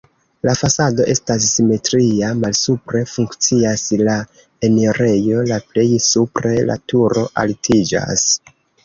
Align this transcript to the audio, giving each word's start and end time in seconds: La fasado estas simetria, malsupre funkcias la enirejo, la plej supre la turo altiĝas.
La 0.47 0.53
fasado 0.59 1.03
estas 1.13 1.49
simetria, 1.57 2.29
malsupre 2.45 3.01
funkcias 3.11 3.83
la 4.07 4.15
enirejo, 4.69 5.45
la 5.53 5.61
plej 5.75 5.87
supre 6.07 6.55
la 6.71 6.79
turo 6.95 7.27
altiĝas. 7.45 8.25